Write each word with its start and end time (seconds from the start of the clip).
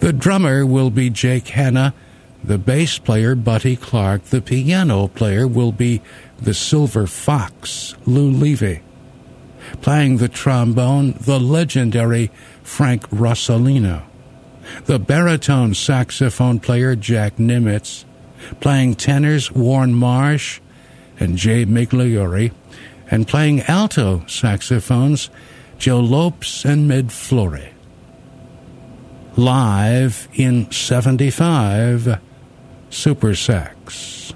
The 0.00 0.12
drummer 0.12 0.64
will 0.64 0.90
be 0.90 1.10
Jake 1.10 1.48
Hanna, 1.48 1.92
the 2.42 2.58
bass 2.58 2.98
player 2.98 3.34
Buddy 3.34 3.76
Clark, 3.76 4.24
the 4.24 4.40
piano 4.40 5.08
player 5.08 5.46
will 5.46 5.72
be 5.72 6.00
the 6.40 6.54
Silver 6.54 7.06
Fox, 7.06 7.94
Lou 8.06 8.30
Levy. 8.30 8.80
Playing 9.82 10.18
the 10.18 10.28
trombone, 10.28 11.14
the 11.20 11.40
legendary 11.40 12.30
Frank 12.62 13.08
Rosolino. 13.10 14.04
The 14.84 14.98
baritone 14.98 15.74
saxophone 15.74 16.60
player 16.60 16.94
Jack 16.94 17.36
Nimitz. 17.36 18.04
Playing 18.60 18.94
tenors 18.94 19.50
Warren 19.50 19.94
Marsh 19.94 20.60
and 21.18 21.36
Jay 21.36 21.66
Migliori. 21.66 22.52
And 23.10 23.26
playing 23.26 23.62
alto 23.62 24.24
saxophones 24.26 25.28
Joe 25.78 26.00
Lopes 26.00 26.64
and 26.64 26.86
Med 26.86 27.12
Flory. 27.12 27.72
Live 29.38 30.26
in 30.32 30.68
75, 30.72 32.18
Supersax. 32.90 34.27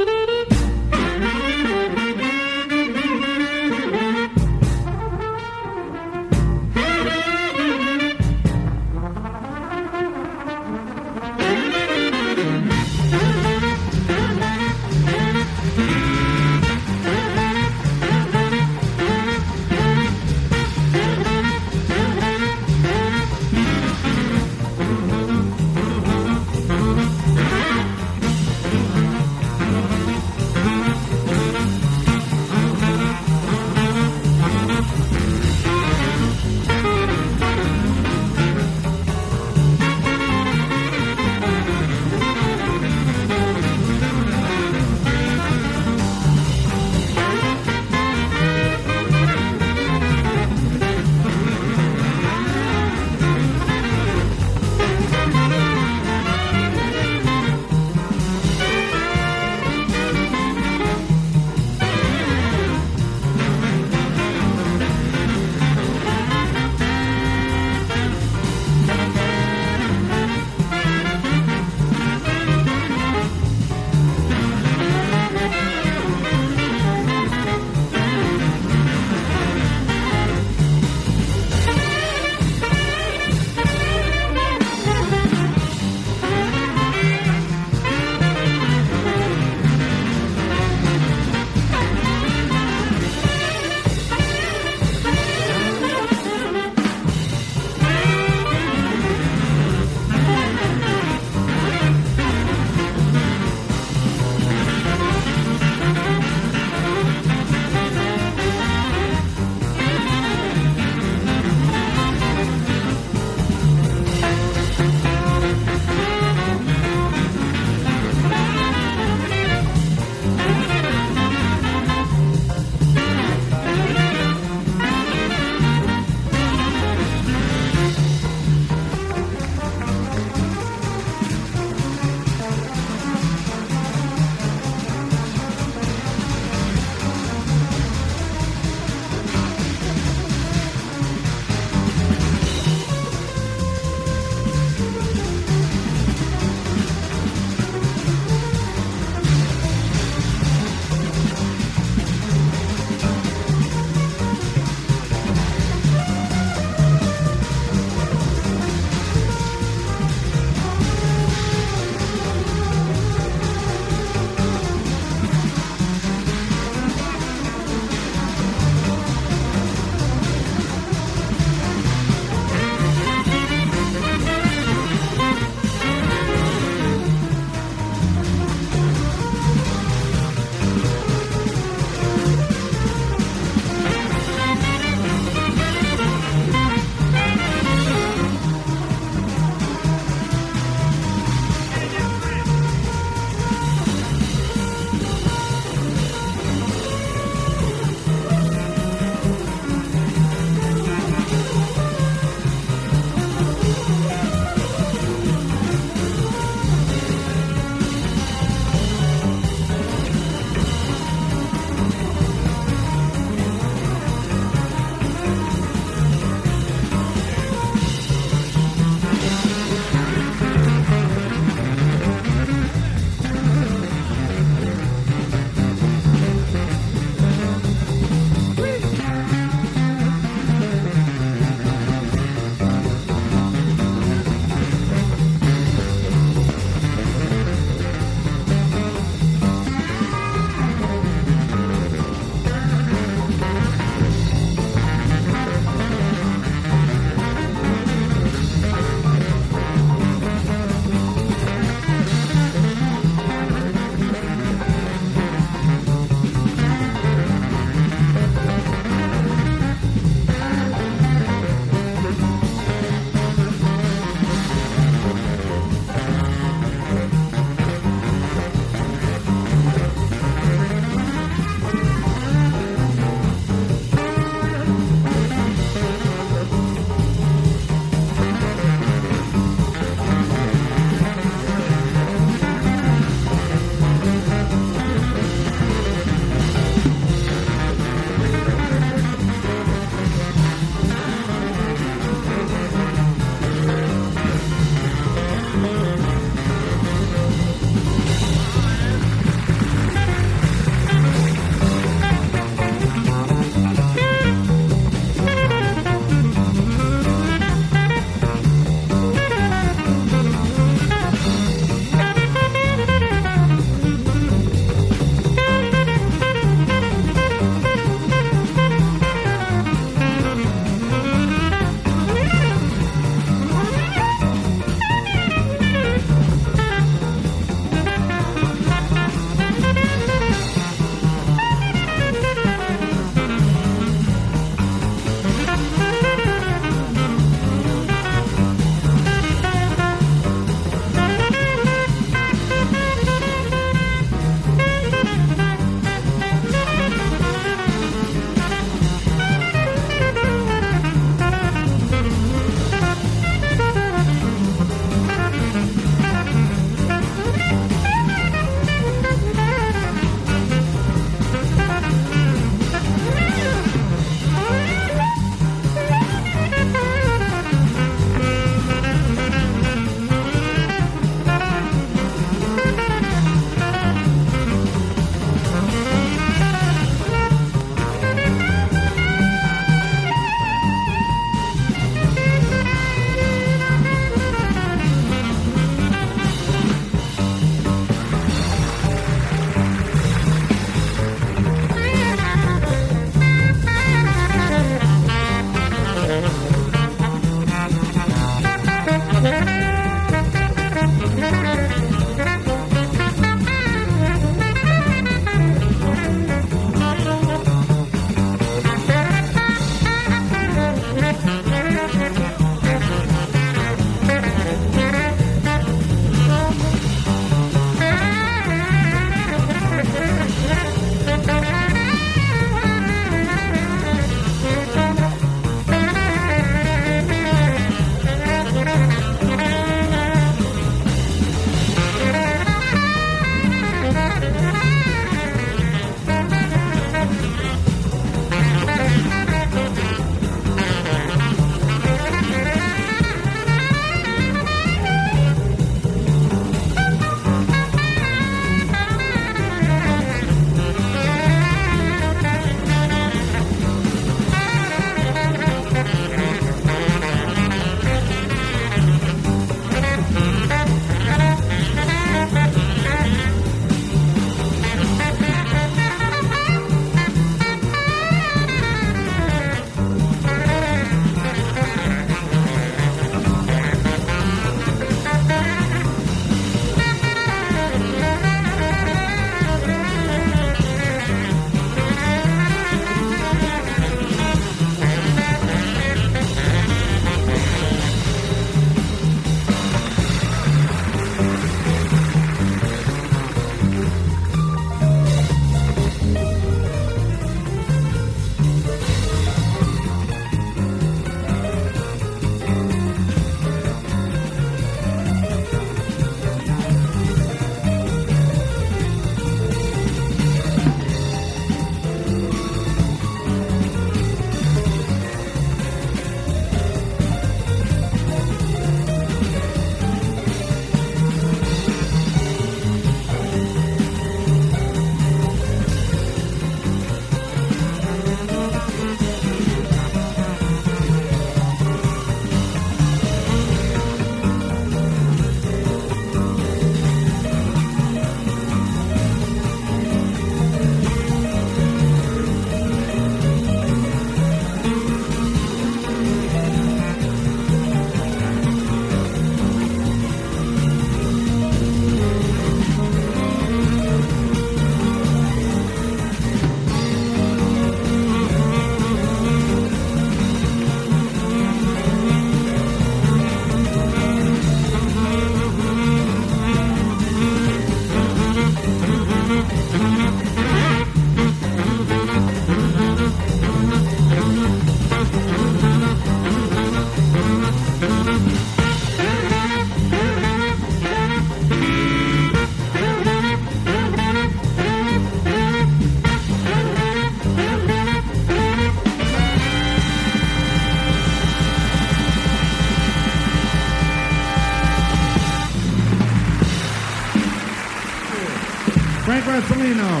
Gasolino, 599.52 600.00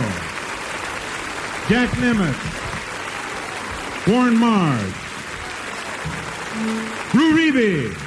Jack 1.68 1.90
Nimitz, 1.98 2.40
Warren 4.06 4.38
Marsh, 4.38 4.82
Rue 7.14 7.34
Reeby, 7.36 7.98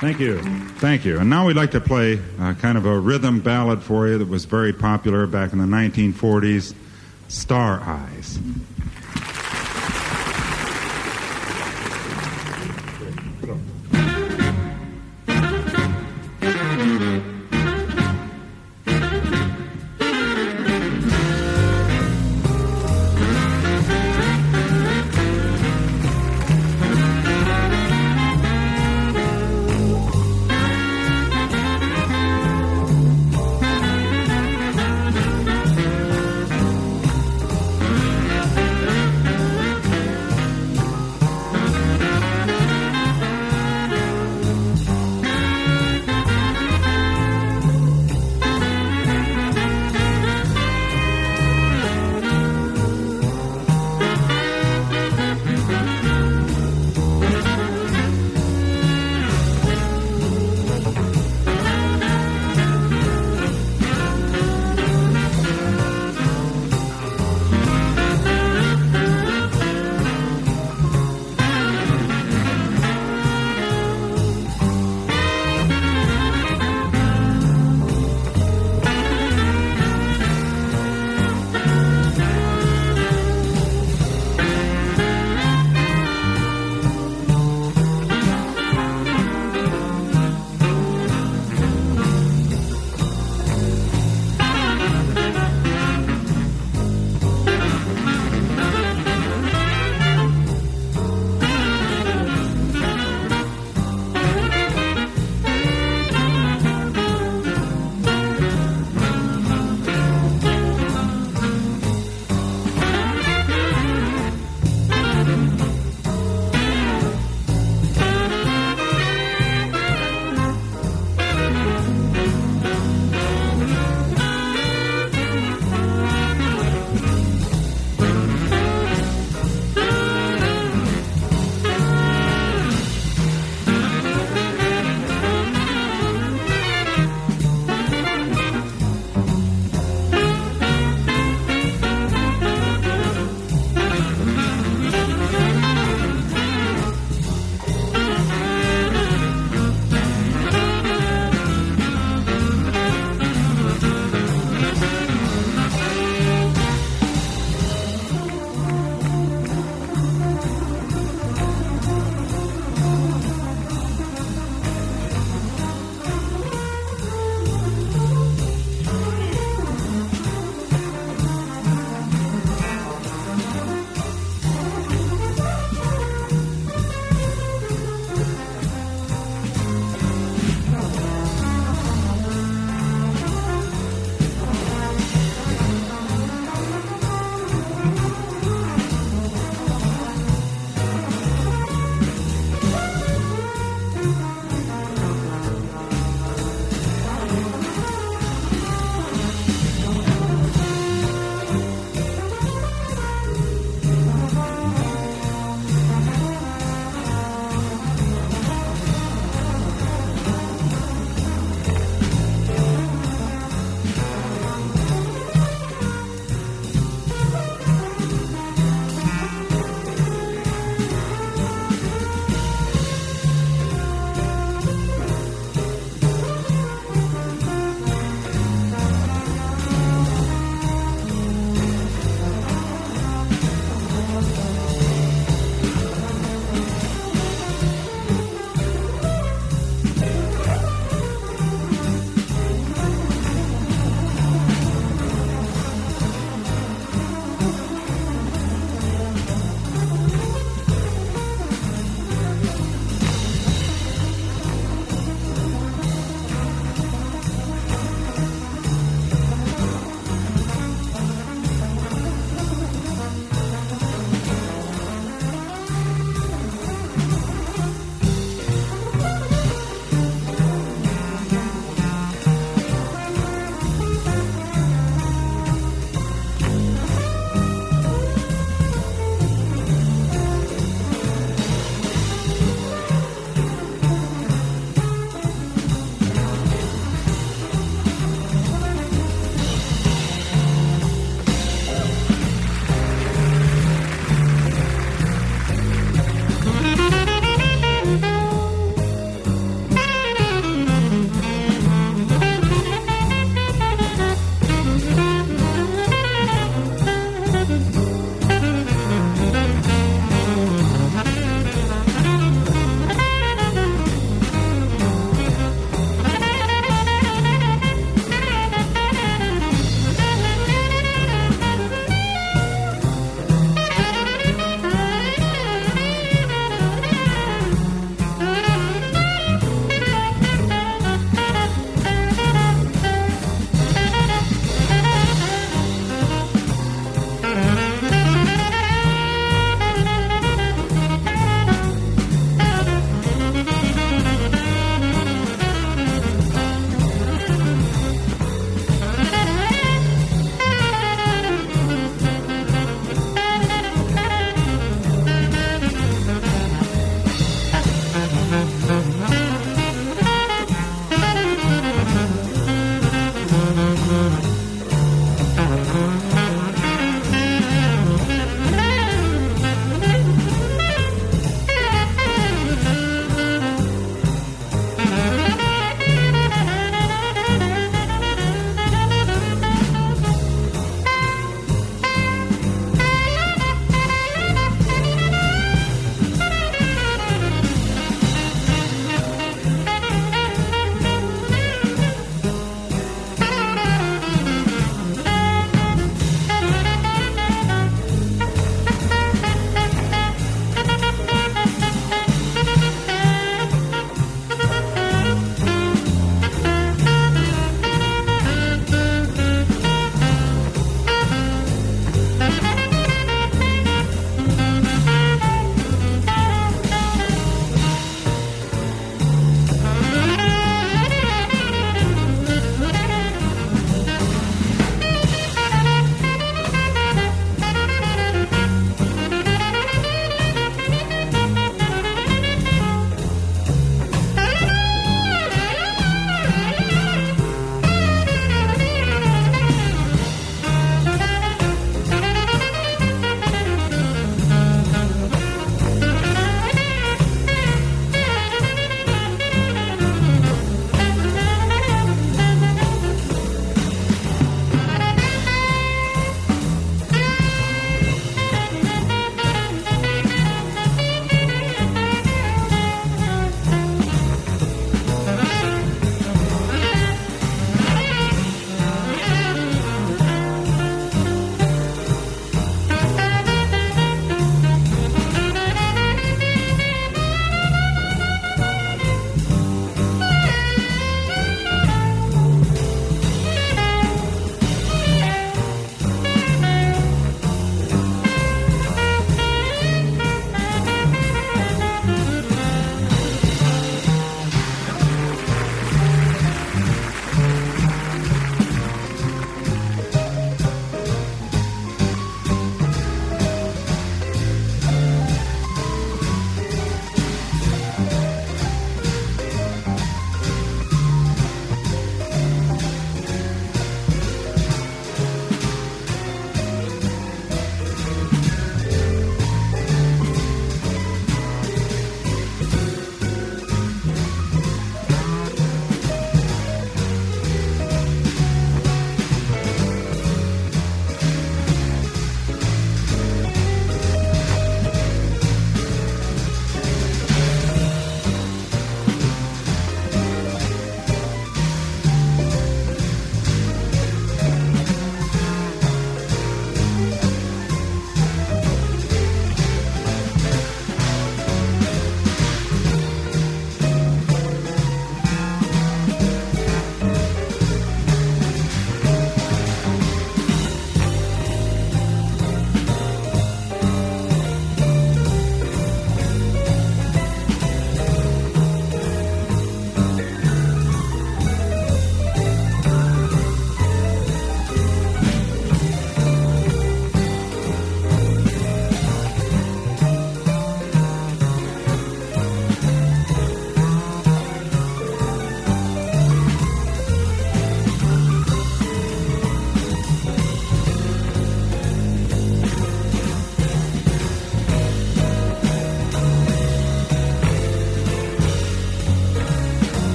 Thank 0.00 0.18
you. 0.18 0.42
Thank 0.78 1.04
you. 1.04 1.20
And 1.20 1.30
now 1.30 1.46
we'd 1.46 1.54
like 1.54 1.70
to 1.72 1.80
play 1.80 2.20
uh, 2.40 2.54
kind 2.54 2.76
of 2.76 2.86
a 2.86 2.98
rhythm 2.98 3.38
ballad 3.38 3.84
for 3.84 4.08
you 4.08 4.18
that 4.18 4.26
was 4.26 4.46
very 4.46 4.72
popular 4.72 5.28
back 5.28 5.52
in 5.52 5.60
the 5.60 5.64
1940s 5.64 6.74
Star 7.28 7.78
Eyes. 7.82 8.40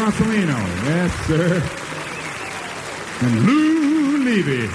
Frank 0.00 0.14
Rosolino. 0.14 0.56
Yes, 0.86 1.12
sir. 1.26 1.62
And 3.26 3.46
Lou 3.46 4.24
Levy. 4.24 4.66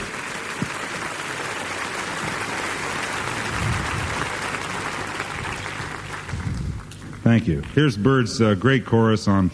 Thank 7.24 7.48
you. 7.48 7.62
Here's 7.74 7.98
Bird's 7.98 8.40
uh, 8.40 8.54
great 8.54 8.86
chorus 8.86 9.28
on 9.28 9.50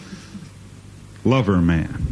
Lover 1.24 1.62
Man. 1.62 2.11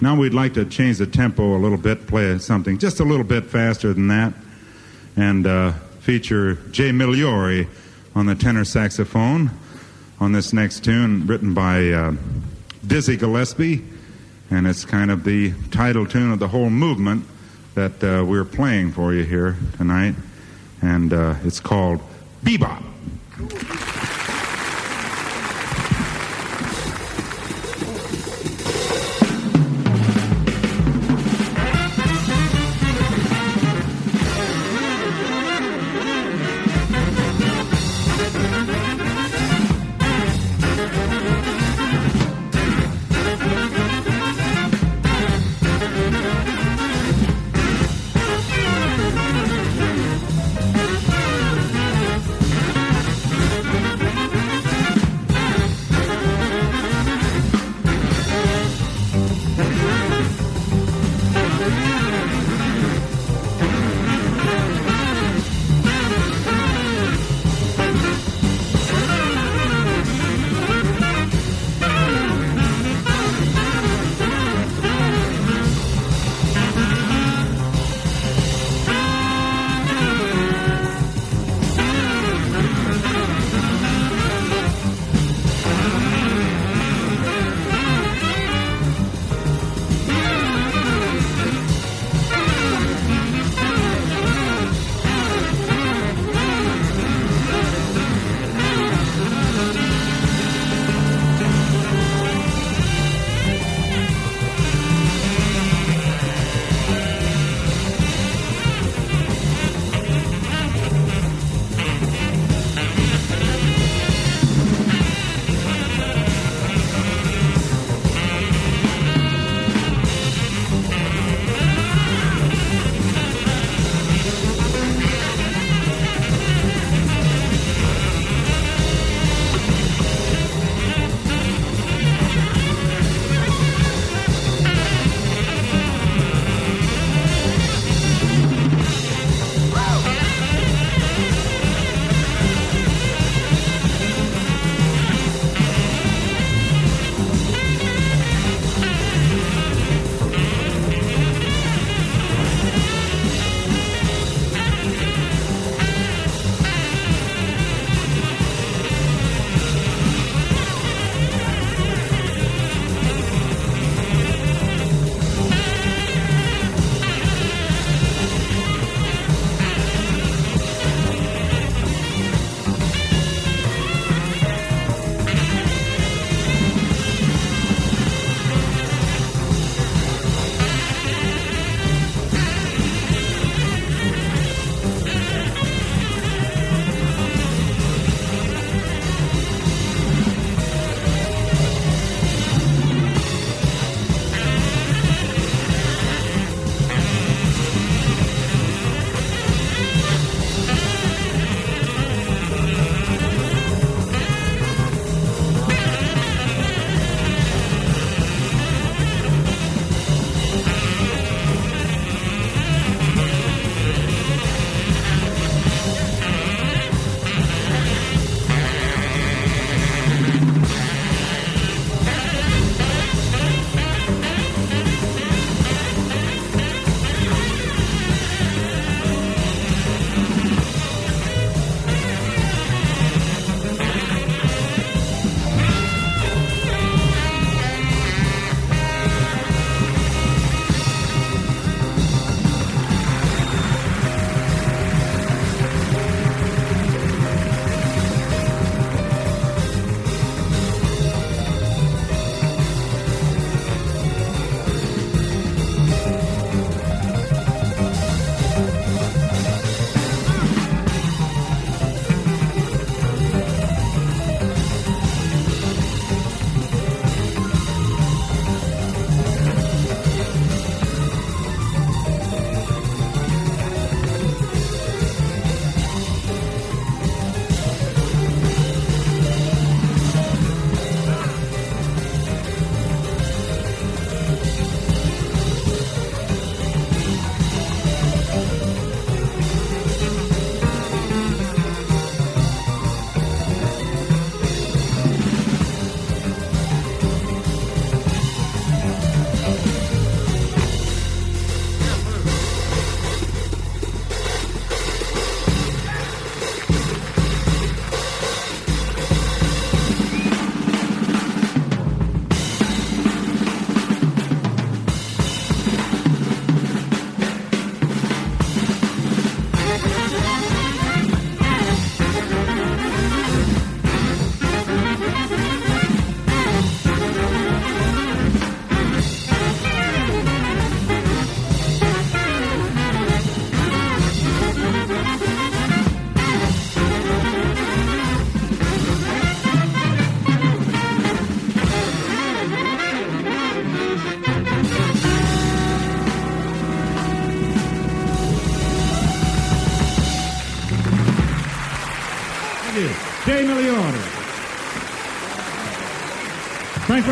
Now 0.00 0.14
we'd 0.16 0.32
like 0.32 0.54
to 0.54 0.64
change 0.64 0.98
the 0.98 1.06
tempo 1.06 1.56
a 1.56 1.58
little 1.58 1.76
bit, 1.76 2.06
play 2.06 2.38
something 2.38 2.78
just 2.78 3.00
a 3.00 3.04
little 3.04 3.24
bit 3.24 3.44
faster 3.46 3.92
than 3.92 4.06
that, 4.08 4.32
and 5.16 5.44
uh, 5.44 5.72
feature 5.98 6.54
Jay 6.70 6.90
Migliori 6.90 7.66
on 8.14 8.26
the 8.26 8.36
tenor 8.36 8.64
saxophone 8.64 9.50
on 10.20 10.30
this 10.30 10.52
next 10.52 10.84
tune, 10.84 11.26
written 11.26 11.52
by 11.52 11.90
uh, 11.90 12.14
Dizzy 12.86 13.16
Gillespie, 13.16 13.84
and 14.50 14.68
it's 14.68 14.84
kind 14.84 15.10
of 15.10 15.24
the 15.24 15.52
title 15.72 16.06
tune 16.06 16.30
of 16.30 16.38
the 16.38 16.48
whole 16.48 16.70
movement 16.70 17.24
that 17.74 18.04
uh, 18.04 18.24
we're 18.24 18.44
playing 18.44 18.92
for 18.92 19.12
you 19.12 19.24
here 19.24 19.56
tonight, 19.78 20.14
and 20.80 21.12
uh, 21.12 21.34
it's 21.42 21.58
called 21.58 22.00
Bebop. 22.44 22.91
Thank 23.48 23.91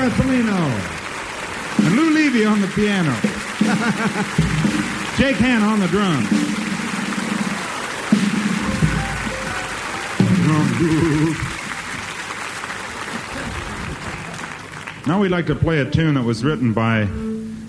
Frank 0.01 0.15
Rosolino. 0.15 0.57
And 1.85 1.95
Lou 1.95 2.11
Levy 2.11 2.45
on 2.47 2.61
the 2.61 2.69
piano. 2.69 3.13
Jake 5.19 5.37
Hanna 5.37 5.67
on 5.67 5.81
the 5.81 5.89
drums. 5.89 6.31
Now 15.07 15.21
we'd 15.21 15.31
like 15.31 15.47
to 15.47 15.55
play 15.55 15.81
a 15.81 15.91
tune 15.91 16.15
that 16.15 16.25
was 16.25 16.45
written 16.45 16.73
by 16.73 17.05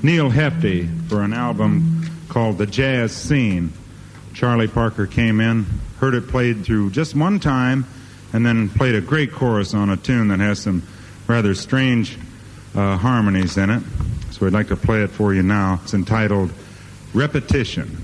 Neal 0.02 0.30
Hefti 0.30 1.10
for 1.10 1.24
an 1.24 1.34
album 1.34 2.10
called 2.30 2.58
The 2.58 2.66
Jazz 2.66 3.12
Scene. 3.12 3.74
Charlie 4.34 4.68
Parker 4.68 5.06
came 5.06 5.42
in, 5.42 5.66
heard 6.00 6.14
it 6.14 6.30
played 6.30 6.64
through 6.64 6.92
just 6.92 7.14
one 7.14 7.40
time, 7.42 7.86
and 8.32 8.46
then 8.46 8.70
played 8.70 8.96
a 8.96 9.02
great 9.02 9.34
chorus 9.34 9.74
on 9.74 9.90
a 9.90 9.98
tune 9.98 10.30
that 10.30 10.40
has 10.40 10.60
some 10.60 10.84
rather 11.28 11.56
strange 11.56 12.18
uh, 12.76 12.98
harmonies 12.98 13.58
in 13.58 13.70
it. 13.70 13.84
So 14.32 14.48
I'd 14.48 14.54
like 14.54 14.68
to 14.70 14.76
play 14.76 15.04
it 15.04 15.10
for 15.10 15.34
you 15.34 15.44
now. 15.44 15.80
It's 15.84 15.94
entitled 15.94 16.52
Repetition. 17.14 18.01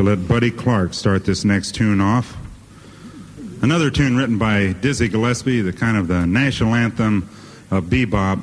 To 0.00 0.06
let 0.06 0.26
Buddy 0.26 0.50
Clark 0.50 0.94
start 0.94 1.26
this 1.26 1.44
next 1.44 1.74
tune 1.74 2.00
off. 2.00 2.34
Another 3.60 3.90
tune 3.90 4.16
written 4.16 4.38
by 4.38 4.72
Dizzy 4.72 5.08
Gillespie, 5.08 5.60
the 5.60 5.74
kind 5.74 5.98
of 5.98 6.08
the 6.08 6.26
national 6.26 6.74
anthem 6.74 7.28
of 7.70 7.84
bebop. 7.84 8.42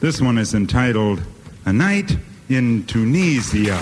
This 0.00 0.20
one 0.20 0.36
is 0.36 0.52
entitled 0.52 1.22
A 1.64 1.72
Night 1.72 2.18
in 2.50 2.84
Tunisia. 2.84 3.78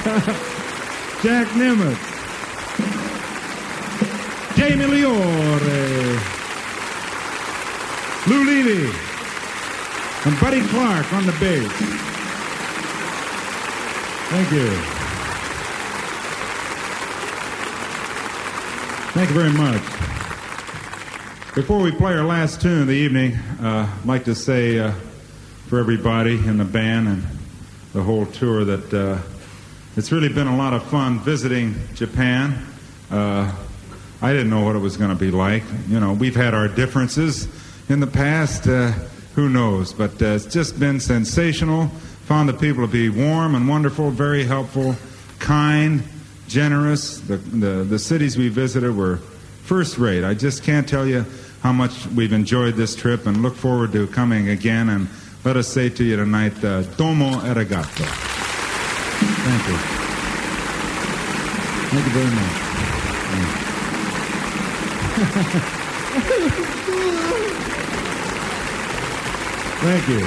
Jack 1.22 1.46
Nimitz, 1.48 2.00
Jamie 4.56 4.84
Migliori, 4.86 6.18
Lou 8.26 8.44
Levy, 8.46 8.96
and 10.24 10.40
Buddy 10.40 10.62
Clark 10.68 11.12
on 11.12 11.26
the 11.26 11.32
bass. 11.32 11.70
Thank 14.30 14.52
you. 14.52 14.70
Thank 19.12 19.28
you 19.28 19.34
very 19.34 19.52
much. 19.52 19.82
Before 21.54 21.80
we 21.80 21.92
play 21.92 22.14
our 22.14 22.24
last 22.24 22.62
tune 22.62 22.80
of 22.80 22.86
the 22.86 22.94
evening, 22.94 23.34
uh, 23.60 23.86
I'd 24.00 24.06
like 24.06 24.24
to 24.24 24.34
say 24.34 24.78
uh, 24.78 24.92
for 25.66 25.78
everybody 25.78 26.36
in 26.36 26.56
the 26.56 26.64
band 26.64 27.06
and 27.08 27.26
the 27.92 28.02
whole 28.02 28.24
tour 28.24 28.64
that 28.64 28.94
uh, 28.94 29.18
it's 30.00 30.10
really 30.10 30.30
been 30.30 30.46
a 30.46 30.56
lot 30.56 30.72
of 30.72 30.82
fun 30.84 31.18
visiting 31.18 31.74
Japan. 31.92 32.56
Uh, 33.10 33.54
I 34.22 34.32
didn't 34.32 34.48
know 34.48 34.64
what 34.64 34.74
it 34.74 34.78
was 34.78 34.96
going 34.96 35.10
to 35.10 35.14
be 35.14 35.30
like. 35.30 35.62
You 35.88 36.00
know, 36.00 36.14
we've 36.14 36.34
had 36.34 36.54
our 36.54 36.68
differences 36.68 37.46
in 37.90 38.00
the 38.00 38.06
past. 38.06 38.66
Uh, 38.66 38.92
who 39.34 39.50
knows? 39.50 39.92
But 39.92 40.12
uh, 40.22 40.28
it's 40.28 40.46
just 40.46 40.80
been 40.80 41.00
sensational. 41.00 41.88
Found 42.24 42.48
the 42.48 42.54
people 42.54 42.86
to 42.86 42.90
be 42.90 43.10
warm 43.10 43.54
and 43.54 43.68
wonderful, 43.68 44.10
very 44.10 44.42
helpful, 44.42 44.96
kind, 45.38 46.02
generous. 46.48 47.20
The, 47.20 47.36
the, 47.36 47.84
the 47.84 47.98
cities 47.98 48.38
we 48.38 48.48
visited 48.48 48.96
were 48.96 49.18
first 49.64 49.98
rate. 49.98 50.24
I 50.24 50.32
just 50.32 50.62
can't 50.62 50.88
tell 50.88 51.06
you 51.06 51.26
how 51.62 51.74
much 51.74 52.06
we've 52.06 52.32
enjoyed 52.32 52.74
this 52.74 52.96
trip 52.96 53.26
and 53.26 53.42
look 53.42 53.54
forward 53.54 53.92
to 53.92 54.06
coming 54.06 54.48
again. 54.48 54.88
And 54.88 55.08
let 55.44 55.58
us 55.58 55.68
say 55.68 55.90
to 55.90 56.02
you 56.02 56.16
tonight, 56.16 56.64
uh, 56.64 56.84
domo 56.96 57.32
arigato. 57.40 58.39
Thank 59.50 59.66
you. 59.66 59.74
Thank 61.90 62.06
you 62.06 62.12
very 62.12 62.30
much. 62.30 62.54
Thank 69.80 70.08
you. 70.08 70.24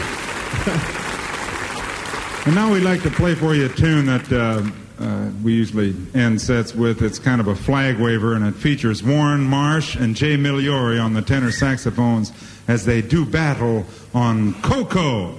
and 2.47 2.53
now 2.53 2.73
we'd 2.73 2.83
like 2.83 3.01
to 3.03 3.09
play 3.11 3.33
for 3.33 3.55
you 3.55 3.67
a 3.67 3.69
tune 3.69 4.07
that 4.07 4.29
uh, 4.29 4.61
uh, 5.01 5.29
we 5.41 5.53
usually 5.53 5.95
end 6.13 6.41
sets 6.41 6.75
with. 6.75 7.01
It's 7.01 7.17
kind 7.17 7.39
of 7.39 7.47
a 7.47 7.55
flag 7.55 7.99
waver, 7.99 8.33
and 8.33 8.45
it 8.45 8.55
features 8.55 9.03
Warren 9.03 9.41
Marsh 9.41 9.95
and 9.95 10.17
Jay 10.17 10.35
Migliori 10.35 11.01
on 11.01 11.13
the 11.13 11.21
tenor 11.21 11.51
saxophones 11.51 12.33
as 12.67 12.83
they 12.83 13.01
do 13.01 13.25
battle 13.25 13.85
on 14.13 14.53
Ko-Ko. 14.63 15.37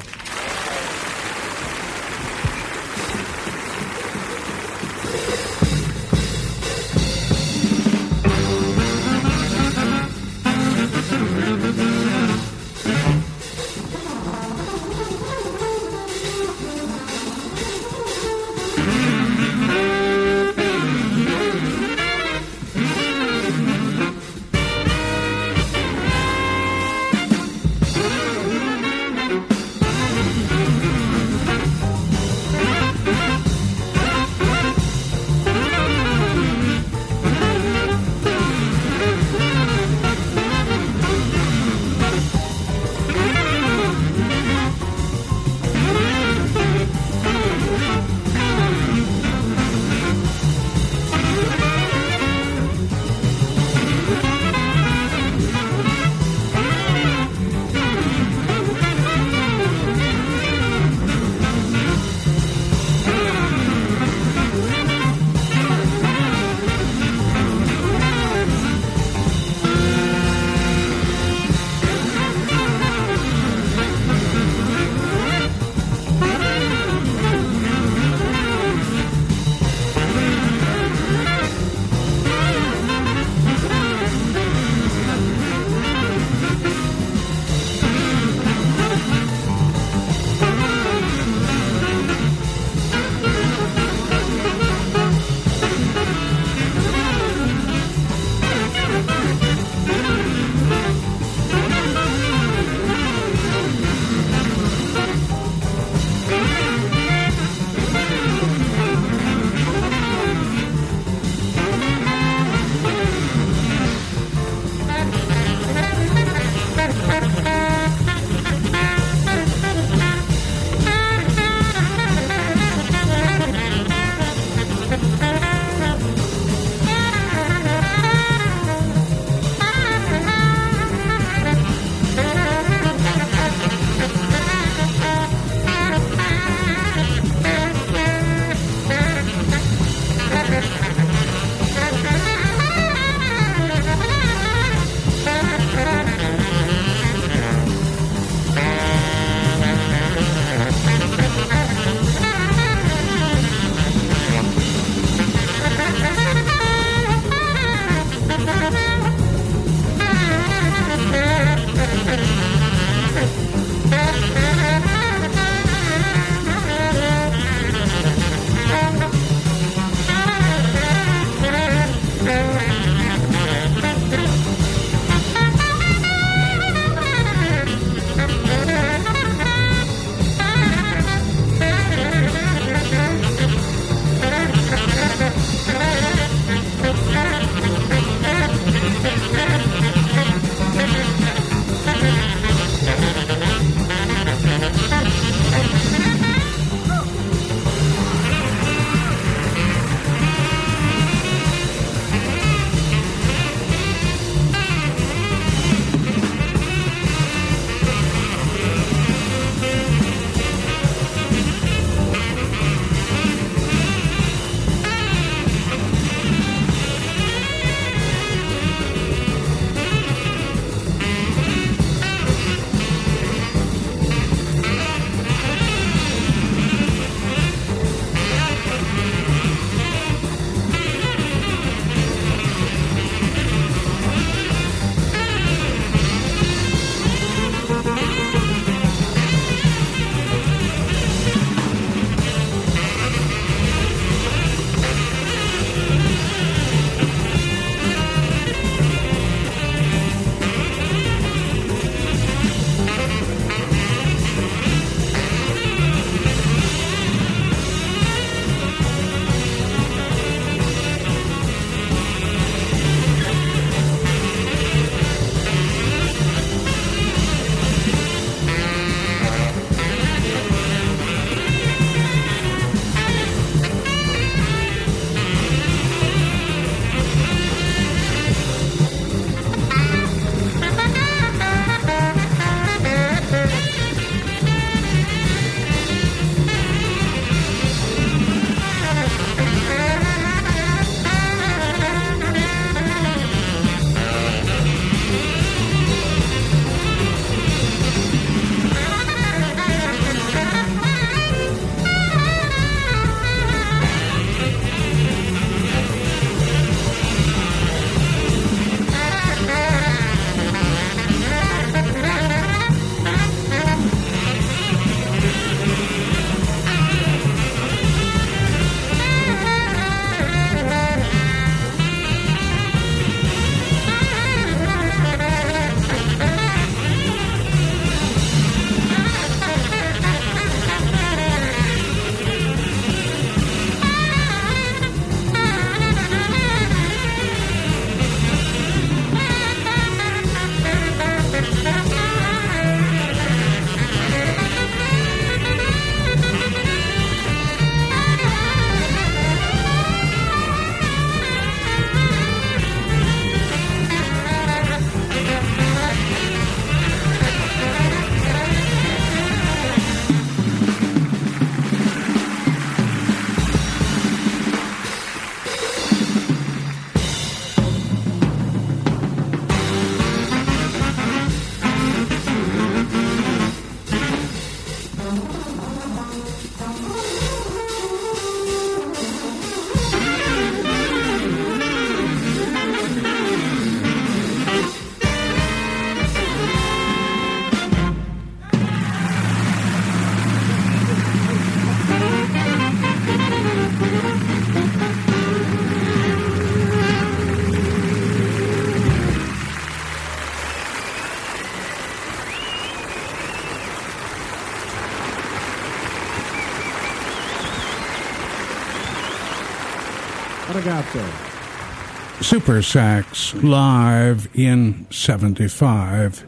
Supersax 412.45 413.43
live 413.43 414.29
in 414.35 414.87
75 414.91 416.27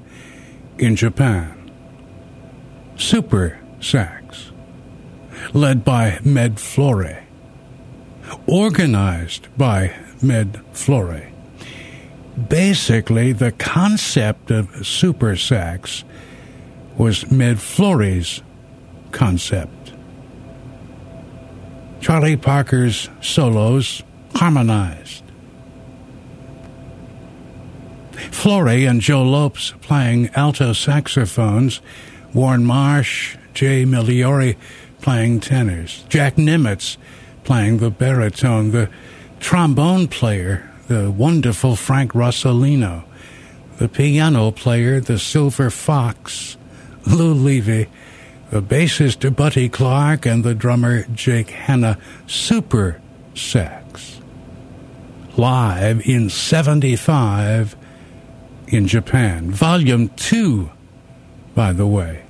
in 0.78 0.96
Japan. 0.96 1.70
Super 2.96 3.60
Sax, 3.80 4.50
led 5.52 5.84
by 5.84 6.18
Med 6.24 6.58
Flory, 6.58 7.18
organized 8.46 9.48
by 9.58 9.94
Med 10.22 10.58
Flory. 10.72 11.34
Basically, 12.48 13.32
the 13.32 13.52
concept 13.52 14.50
of 14.50 14.70
Supersax 14.70 16.02
was 16.96 17.30
Med 17.30 17.58
Flory's 17.58 18.40
concept. 19.12 19.92
Charlie 22.00 22.38
Parker's 22.38 23.10
solos 23.20 24.02
harmonized. 24.34 25.25
Flory 28.30 28.84
and 28.84 29.00
Joe 29.00 29.22
Lopes 29.22 29.72
playing 29.80 30.28
alto 30.34 30.72
saxophones, 30.72 31.80
Warren 32.32 32.64
Marsh, 32.64 33.36
Jay 33.54 33.84
Migliori 33.84 34.56
playing 35.00 35.40
tenors, 35.40 36.04
Jack 36.08 36.36
Nimitz 36.36 36.96
playing 37.44 37.78
the 37.78 37.90
baritone, 37.90 38.70
the 38.70 38.90
trombone 39.40 40.08
player, 40.08 40.70
the 40.88 41.10
wonderful 41.10 41.76
Frank 41.76 42.12
Rosolino, 42.12 43.04
the 43.78 43.88
piano 43.88 44.50
player, 44.50 45.00
the 45.00 45.18
Silver 45.18 45.70
Fox, 45.70 46.56
Lou 47.06 47.34
Levy, 47.34 47.88
the 48.50 48.62
bassist 48.62 49.34
Buddy 49.34 49.68
Clark, 49.68 50.26
and 50.26 50.44
the 50.44 50.54
drummer 50.54 51.04
Jake 51.14 51.50
Hanna, 51.50 51.98
super 52.26 53.00
sax. 53.34 54.20
Live 55.36 56.06
in 56.08 56.30
75 56.30 57.76
in 58.68 58.86
Japan. 58.86 59.50
Volume 59.50 60.08
2, 60.10 60.70
by 61.54 61.72
the 61.72 61.86
way. 61.86 62.25